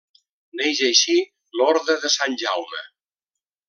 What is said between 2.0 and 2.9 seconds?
de Sant Jaume.